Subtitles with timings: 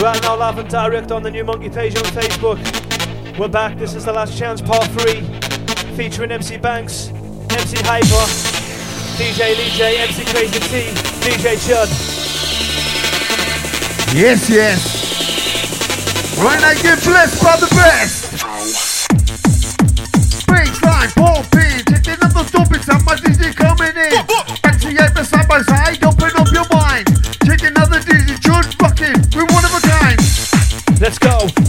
[0.00, 2.58] Right now, live and direct on the new Monkey page on Facebook.
[3.38, 3.78] We're back.
[3.78, 5.20] This is the last chance, part three,
[5.96, 7.08] featuring MC Banks,
[7.50, 8.26] MC Hyper,
[9.20, 10.90] DJ Lee J, MC Crazy T,
[11.20, 11.88] DJ Chud.
[14.14, 15.02] Yes, yes.
[16.38, 18.32] Right now, get blessed by the best.
[20.48, 24.12] Baseline, ball pin, taking up the topics, how much is it coming in?
[24.64, 26.00] Actually, yeah, side by side,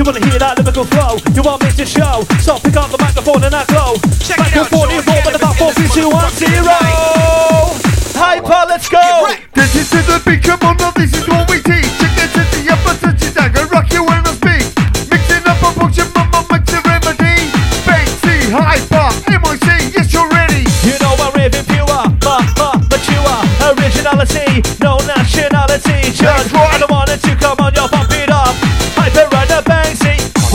[0.04, 1.16] You wanna hear that lyrical flow?
[1.32, 2.28] You want me to show?
[2.44, 3.96] So pick up the microphone and I go.
[4.20, 6.76] Check it out, microphone Sean involved with about Cannabis 4, 3, 2, 1, 0.
[8.20, 9.00] Hyper, let's go.
[9.56, 11.53] This is the beat, come on, this is what we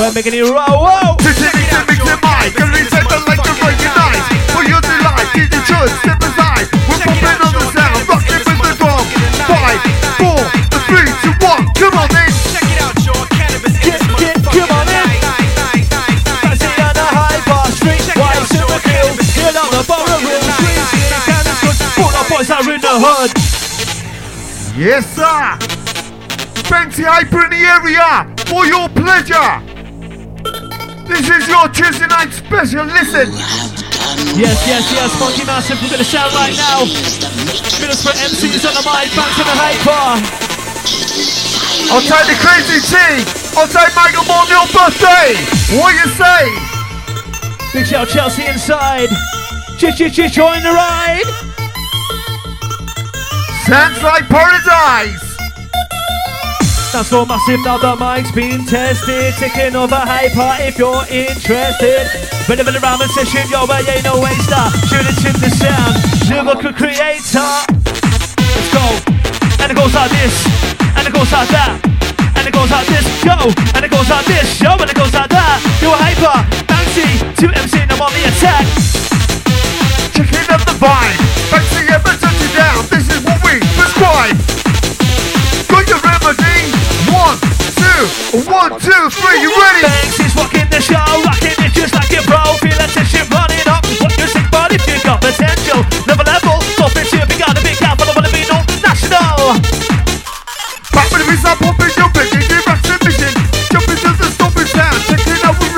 [0.08, 0.56] we're making it roll.
[0.56, 1.16] Whoa.
[1.20, 4.24] This is the mix and mic, and reset the light to recognize.
[4.56, 6.64] For your delight, did you should step aside.
[6.88, 9.04] We're pumping on the sound, rocking with the drum.
[9.44, 9.80] Five,
[10.16, 10.40] four,
[10.88, 12.48] three, two, one, come on in the
[13.60, 13.84] the
[22.50, 23.30] are in the hood.
[24.78, 25.58] Yes, sir.
[26.70, 29.67] Banksy Hyper in the area, for your pleasure.
[31.08, 33.32] This is your Tuesday night special, listen.
[34.36, 36.84] Yes, yes, yes, Funky Massive, we're gonna shout right now.
[37.80, 40.20] Minutes for MCs on the mic, Back and the Hyper.
[42.04, 42.92] take the crazy T,
[43.56, 45.32] outside Michael Moore, your birthday.
[45.80, 46.44] What you say?
[47.72, 49.08] Big shout Chelsea inside.
[49.78, 51.24] Ch ch ch join the ride.
[53.64, 55.27] Sounds like paradise.
[56.90, 59.34] That's so massive now the mic's been tested.
[59.34, 62.08] Taking over hyper if you're interested.
[62.48, 64.66] Relevant around the session, yo, I ain't no waster.
[64.96, 65.94] It to the sound,
[66.26, 67.52] lyrical creator.
[67.84, 68.84] Let's go.
[69.62, 70.34] And it goes like this,
[70.96, 71.76] and it goes like that.
[72.34, 73.36] And it goes like this, yo,
[73.76, 75.60] and it goes like this, yo, and it goes like that.
[75.84, 79.17] You're hyper, bouncy, 2MC, and I'm on the attack.
[88.88, 89.40] Two, three.
[89.44, 89.84] You ready?
[89.84, 92.40] Banks is rocking the show, rocking it just like a pro.
[92.64, 93.84] Feel that shit running up.
[94.00, 95.84] What you sick body if you got potential.
[96.08, 98.08] Never level, stop it, shit, we gotta be careful.
[98.08, 99.60] I wanna be no national.
[100.96, 103.32] Back when we start pumping your bitch, give back submission.
[103.68, 104.96] Jump into the stomping sound.
[105.04, 105.76] Checking out we're.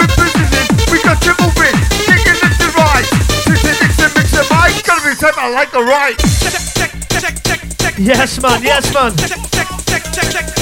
[0.95, 1.77] We got you moving.
[2.07, 3.07] Digging it to right.
[3.43, 4.87] Sitting mix and mix and mic.
[4.87, 6.15] Gotta be type I like the right.
[6.39, 7.95] Check, check, check, check, check.
[7.99, 9.17] Yes, man, yes, man.
[9.19, 10.60] Check, check, check, check, check, check, check.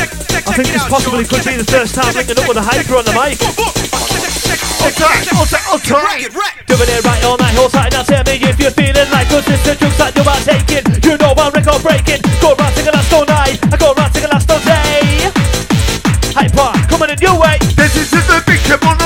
[0.48, 3.04] I think this possibly could be the first time linking up with a hyper on
[3.04, 3.36] the mic.
[6.66, 8.02] Doing it right all night, hold tight now.
[8.02, 10.84] Tell me if you're feeling like cause it's the jokes that you are taking.
[11.04, 12.24] You know I'm record breaking.
[12.40, 13.60] Go round to the last all night.
[13.68, 15.28] I go round to the last all day.
[16.32, 17.60] Hyper, coming in your way.
[17.76, 18.97] This is just the big come on,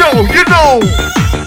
[0.00, 0.80] show, you know.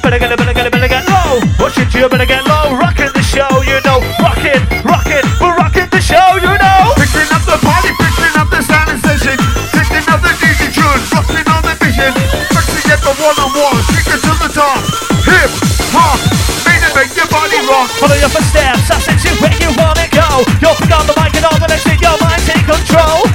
[0.05, 1.41] Better get it, better get it, better get low.
[1.57, 2.77] What you do, better get low.
[2.77, 3.97] Rocking the show, you know.
[4.21, 6.93] Rocking, rocking, we're rocking the show, you know.
[7.01, 9.37] Picking up the party, picking up the sound session.
[9.73, 12.13] Picking up the DJ tunes, rocking on the mission.
[12.53, 14.81] Mixing at the one on one, it to the top.
[15.25, 15.49] Hip,
[15.89, 16.21] hop,
[16.69, 17.89] made it make your body rock.
[17.97, 20.45] Follow your footsteps, I sent you where you wanna go.
[20.61, 23.32] You'll pick on the mic and all the next thing your mind take control.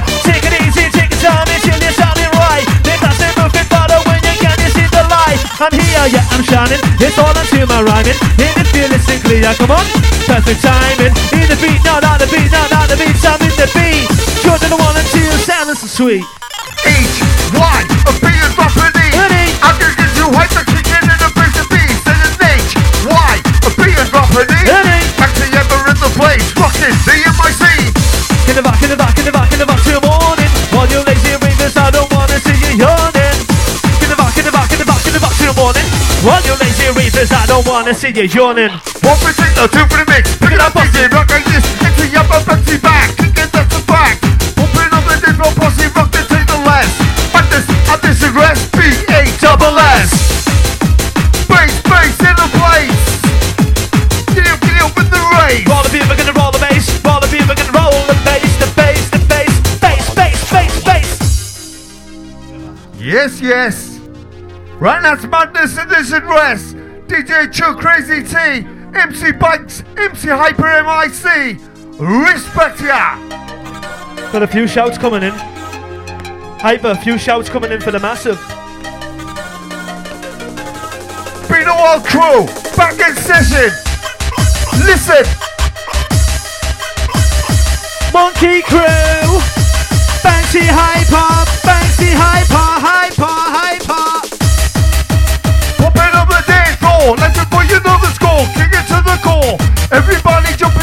[7.59, 8.15] Unto my rhyming.
[8.39, 9.83] In the feel it simply, yeah, come on.
[10.23, 11.11] Perfect timing.
[11.35, 14.07] In the beat, not on the beat, not on the beat, I'm in the beat.
[14.47, 16.23] Jordan, the one and two, sound is sweet.
[16.87, 17.19] H,
[17.51, 19.11] Y, a B is dropping E.
[19.11, 19.51] Ready?
[19.59, 21.83] I can get you hype to kick in and a base of B.
[22.07, 24.59] Then an H, Y, a B is dropping E.
[24.63, 24.99] Ready?
[25.19, 26.47] Back to ever in the place,
[37.69, 38.73] wanna see you yawning.
[39.05, 40.35] One for six, no two for the mix.
[40.41, 41.61] Pick it up, bust rock like this.
[41.85, 43.13] Empty up, up, fancy back.
[43.15, 44.25] Kick it, to a fact.
[44.57, 46.89] Open up the dip, roll, posse, rock the take the last.
[47.37, 48.81] At this, at this, aggress, B
[49.13, 50.09] A double S.
[51.45, 53.05] Bass, bass in the place.
[54.33, 55.61] Deal, deal with the race.
[55.69, 56.89] Roll the beat, we're gonna roll the bass.
[57.05, 60.73] Roll the beat, we're gonna roll the bass, the bass, the bass, bass, bass, bass,
[60.83, 61.07] bass.
[62.97, 64.01] Yes, yes.
[64.81, 66.78] Right now, it's madness in this address.
[67.09, 68.35] DJ Chill Crazy T,
[68.95, 71.59] MC Banks, MC Hyper MIC.
[71.99, 73.17] Respect ya!
[74.31, 75.33] Got a few shouts coming in.
[76.61, 78.37] Hyper, a few shouts coming in for the massive.
[81.49, 82.45] Be the All Crew,
[82.77, 83.71] back in session.
[84.85, 85.25] Listen.
[88.13, 89.39] Monkey Crew,
[90.21, 90.98] Fancy High.
[98.55, 99.57] kick it to the core.
[99.91, 100.78] Everybody jump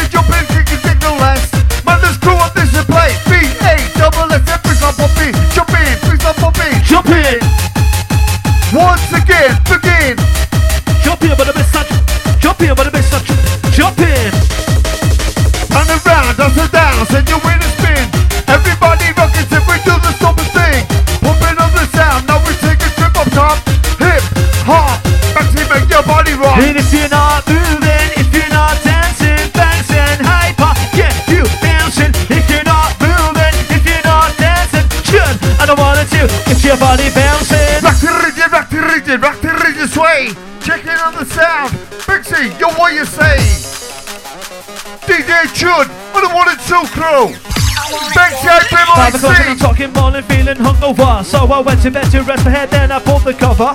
[45.56, 47.32] June, I don't want it so crow.
[47.32, 51.24] Five o'clock and I'm talking morning, feeling hungover.
[51.24, 53.72] So I went to bed to rest my head, then I pulled the cover.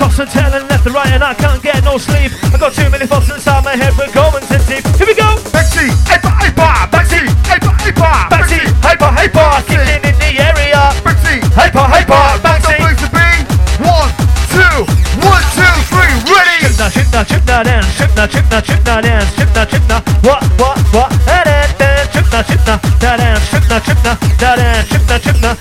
[0.00, 2.32] Toss and turn and left and right, and I can't get no sleep.
[2.48, 4.88] I got too many thoughts inside my head, we're going to deep.
[4.96, 5.36] Here we go!
[5.52, 10.80] Backseat, hyper, hyper, backseat, hyper, hyper, backseat, hyper, hyper, kicking in the area.
[11.04, 12.80] Backseat, hyper, hyper, backseat.
[12.80, 13.28] place to be.
[13.84, 14.08] One,
[14.48, 14.88] two,
[15.20, 16.72] one, two, three, ready!
[16.80, 18.96] that, chip that, chip that, chipna,
[19.36, 20.02] Chip that, chip that.
[20.24, 20.41] What?
[20.92, 21.10] what?
[22.12, 25.56] Chipna, chipna, that and chipna, chipna, that and chipna, chipna,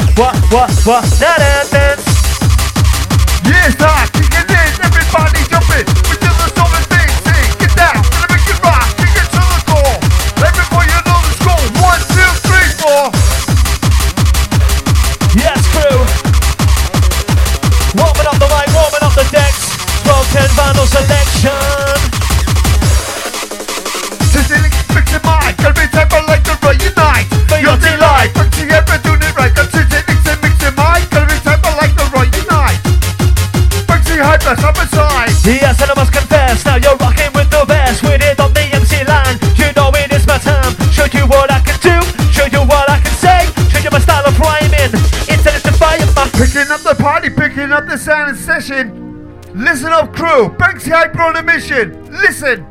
[50.41, 52.11] Hello, Banksy April on a mission.
[52.11, 52.65] Listen,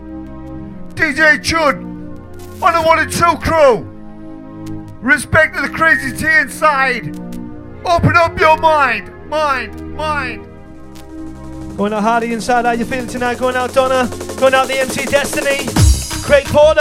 [0.97, 1.77] DJ Chud
[2.61, 3.87] on the one and two crew.
[5.01, 7.17] Respect to the crazy tea inside.
[7.85, 10.47] Open up your mind, mind, mind.
[11.77, 12.65] Going out hardy inside.
[12.65, 13.39] How you feeling tonight?
[13.39, 14.11] Going out Donna.
[14.41, 15.69] Going out the MC Destiny.
[16.25, 16.81] Craig Porter.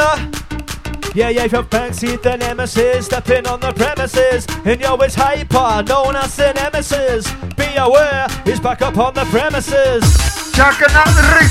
[1.14, 4.48] Yeah, yeah, your backseat the nemesis, stepping on the premises.
[4.66, 7.32] And yo, it's hyper, known as the nemesis.
[7.54, 10.29] Be aware, he's back up on the premises.
[10.60, 11.48] Shotgun out the ring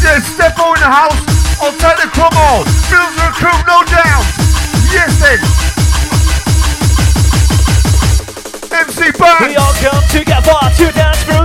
[0.77, 1.17] in the house,
[1.65, 2.29] outside the club
[2.93, 4.27] Bills the crew, no doubt.
[4.93, 5.41] Yes then.
[8.69, 9.09] MC
[9.49, 11.38] We all come together to dance for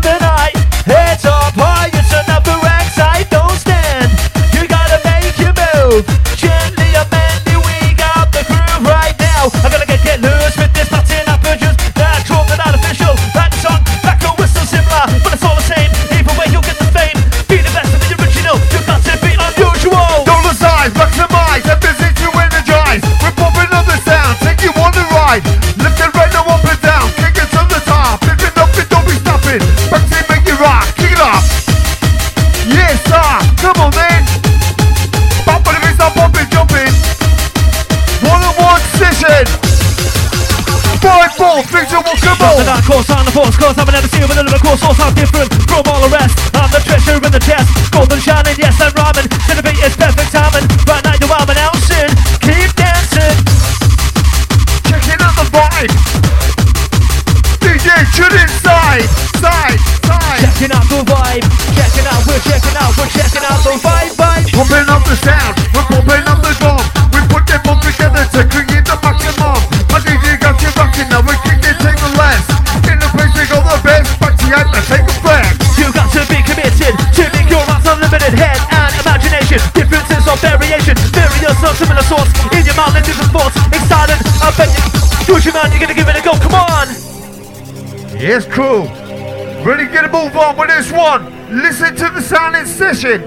[42.93, 45.13] course, I'm the force, cause I'm an MC with a little bit course, source, I'm
[45.15, 46.37] different from all the rest.
[46.53, 48.42] I'm the treasure in the chest, golden shadow.
[78.31, 83.57] Head and imagination, differences of variation, various of similar sorts, in your mind, Different thoughts,
[83.67, 84.83] excited, I bet you,
[85.27, 86.87] push your man, you're gonna give it a go, come on!
[88.17, 88.87] Yes, crew,
[89.67, 91.27] really gonna move on with this one,
[91.61, 93.19] listen to the silent session.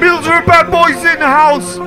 [0.00, 1.78] Mildred Bad Boys in the house,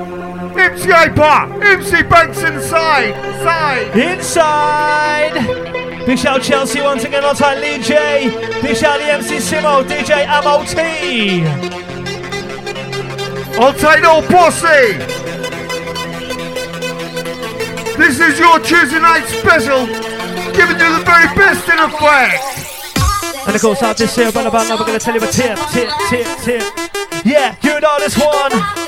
[0.56, 3.12] MC Hyper, MC Banks inside,
[3.44, 5.36] side, inside.
[5.36, 5.87] inside.
[6.08, 8.30] Big shout Chelsea once again on time, Lee J.
[8.62, 10.74] Big shout the MC Simo, DJ MOT.
[13.60, 14.96] On tight old posse.
[17.98, 19.84] This is your Tuesday night special,
[20.56, 22.42] giving you the very best in effect.
[23.46, 25.58] And of course, out this here, but about now, we're gonna tell you a tip,
[25.72, 26.62] tip, tip, tip.
[27.22, 28.78] Yeah, you know this one.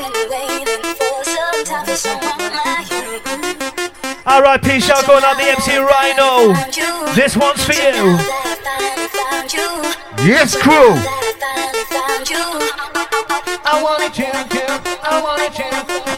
[4.30, 4.78] R.I.P.
[4.78, 6.54] shout going out the MC Rhino.
[7.18, 8.14] This one's for you.
[10.22, 10.94] Yes, crew.
[13.66, 14.66] I wanted you, you,
[15.02, 15.66] I wanted you.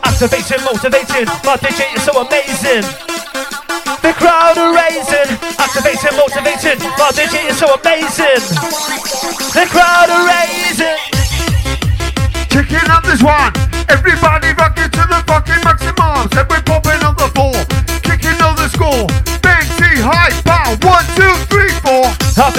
[0.05, 2.85] Activating, motivating, my DJ is so amazing.
[4.05, 8.45] The crowd are raising, activating, motivating, my DJ is so amazing.
[9.57, 11.01] The crowd are raising.
[12.53, 13.57] Kicking up this one.
[13.89, 14.32] Everybody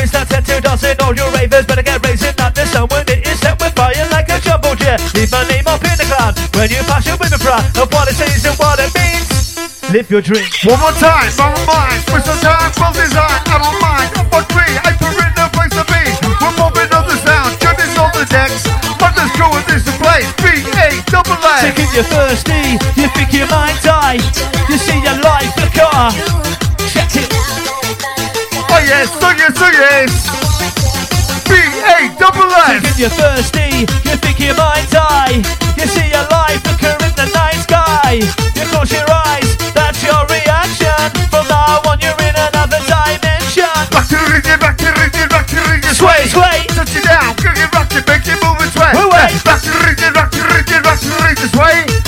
[0.04, 3.40] Is that two dozen, all your ravers better get raising the sun when it is
[3.40, 5.00] set with fire like a jumbo jet.
[5.16, 7.88] Leave my name up in the cloud when you pass your with the pride of
[7.88, 9.56] what it says and what it means.
[9.96, 10.44] Live your dream.
[10.68, 11.32] One more time.
[11.40, 12.04] On mind.
[12.12, 12.76] For some time.
[12.76, 13.48] Well design.
[13.48, 14.12] I don't mind.
[14.20, 14.76] Up on three.
[14.84, 16.04] I put in the place to be.
[16.36, 17.56] We're popping on the sound.
[17.64, 18.68] Johnny's on the decks.
[19.00, 20.28] But let's go with this to play.
[20.44, 21.64] B A double A.
[21.64, 24.20] Thinking you're thirsty, you think you might die.
[24.68, 26.12] You see your life the car.
[28.94, 29.10] Yes.
[29.10, 29.58] So yes.
[29.58, 30.14] So yes.
[31.50, 32.94] B A double S.
[33.00, 35.42] You're thirsty, you think you might die.
[35.82, 38.22] You see your life flicker in the night sky.
[38.54, 40.94] You close your eyes, that's your reaction.
[41.34, 43.74] From now on, you're in another dimension.
[43.90, 44.62] Back to region.
[44.62, 45.26] Back to region.
[45.26, 45.94] Back to region.
[45.98, 46.70] Sway, sway.
[46.78, 48.94] Touch it down, kick it, rock it, make it move and sway.
[49.42, 52.03] Back to region, back to region, back to region, sway.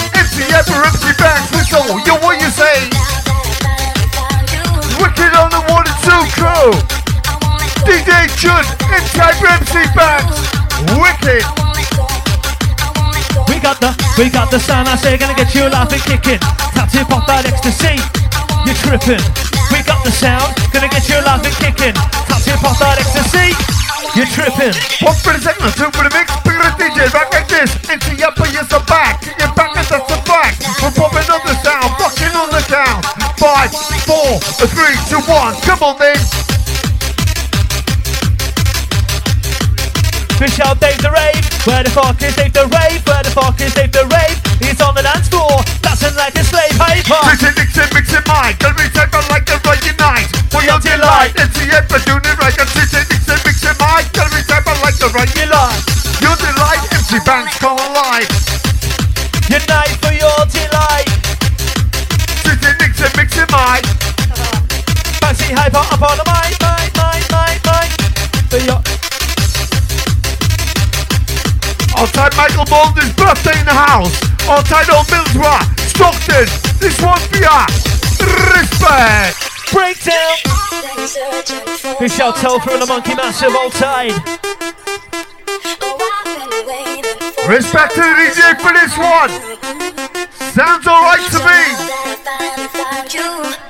[8.45, 8.61] Chud,
[8.93, 10.37] inside MC banks.
[11.01, 11.41] Wicked.
[13.49, 13.89] We got the,
[14.21, 16.37] we got the sound, I say, gonna get you laughing, kicking.
[16.77, 17.97] Tap tip off that ecstasy,
[18.69, 19.23] you're tripping.
[19.73, 21.97] We got the sound, gonna get you laughing, kicking.
[22.29, 23.57] Tap tip off that ecstasy,
[24.13, 24.77] you're tripping.
[25.01, 27.73] One for the second, two for the mix, big the DJ, back like this.
[27.89, 29.25] MC Hyper, yes, I'm back.
[29.25, 30.61] Kick it back, and that's a fact.
[30.85, 33.09] We're popping on the sound, rocking on the count.
[33.41, 33.73] Five,
[34.05, 34.37] four,
[34.69, 35.57] three, two, one.
[35.65, 36.54] Come on, then.
[40.35, 41.39] Fish out Dave the Rave.
[41.63, 42.99] Where the fuck is Dave the Rave?
[43.07, 44.35] Where the fuck is Dave the Rave?
[44.59, 47.23] He's on the dance floor, dancing like a slave hyper.
[47.23, 48.51] Mix it, mix it, mix it, mine.
[48.59, 50.27] Gotta be type like the right unite.
[50.51, 51.31] For your delight.
[51.39, 52.51] MC ever doing it right.
[52.51, 54.03] I'm sitting, mix it, mix it, mine.
[54.11, 55.79] Gotta be type like the right lie,
[56.19, 56.83] Your delight.
[56.91, 58.27] MC Banks come alive.
[59.47, 61.07] unite for your delight.
[62.43, 63.87] Sitting, mix it, mix it, mine.
[65.23, 66.34] Fancy hyper up on the mic,
[72.45, 74.21] Michael Mulder's birthday in the house.
[74.45, 75.65] On title old Middlesbrough.
[75.89, 76.45] Stockton.
[76.77, 77.65] This one's for ya.
[78.53, 79.33] Respect.
[79.73, 80.37] breakdown.
[81.99, 84.13] We shall tell from the monkey massive old time.
[87.49, 89.33] Respect to the DJ for this one.
[90.53, 91.61] Sounds alright to me.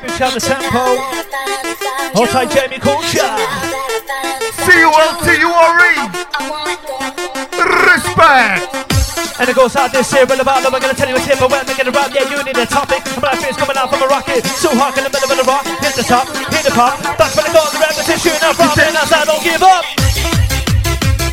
[0.03, 1.00] We shall the tempo.
[2.20, 3.39] Old tide Jamie Culture.
[4.67, 6.25] C-U-L-T-U-R-E.
[7.96, 8.75] Respect.
[9.40, 11.48] And it goes out this here, well about we're gonna tell you a tip, but
[11.48, 13.00] we're making it rap, yeah, you need a topic.
[13.24, 15.64] My fears coming out from a rocket, so hard in the middle of the rock,
[15.80, 17.00] hit the top, hit the pop.
[17.16, 19.88] That's when it goes, the repetition, I'm and as I don't give up.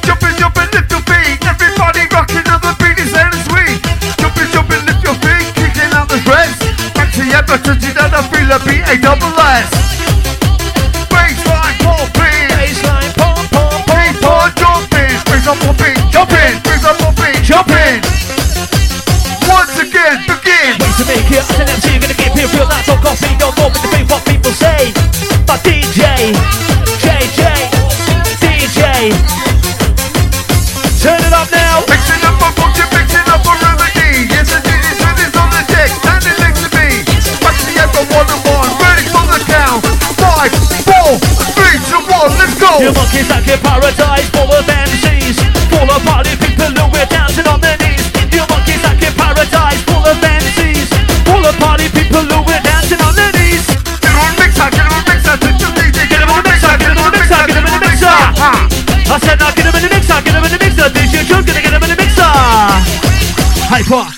[0.07, 1.43] Jumping, jumping, lift your feet.
[1.43, 3.83] Everybody rocking on the beat is and sweet.
[4.23, 5.51] Jumping, jumping, lift your feet.
[5.59, 6.63] Kicking out the dress.
[6.95, 10.22] Back to your butt, touching down the feel a beat, a double S.
[15.43, 15.59] jumping.
[15.59, 15.97] Brings up pumping.
[16.11, 16.63] Jumping.
[16.63, 17.35] Brings up pumping.
[17.43, 17.99] Jumping.
[19.51, 20.79] Once again, begin.
[20.79, 23.35] Ways to make it, as an MC, you're gonna keep it real, not so coffee,
[23.43, 24.95] don't go with the beat, what people say.
[25.43, 26.31] But DJ,
[27.03, 27.43] JJ,
[28.39, 29.11] DJ.
[31.03, 31.83] Turn it up now.
[31.91, 34.31] Mixing up a function, mixing up a remedy.
[34.31, 37.03] Yes, the DJ's with his on the deck, standing next to me.
[37.43, 39.83] Back to the one and one, ready for the count.
[40.23, 40.55] Five,
[40.87, 41.19] four,
[41.59, 42.79] three, two, one, let's go.
[42.79, 44.82] You monkeys that get paradise full of MCs, full of party people who we're
[63.73, 64.12] 害怕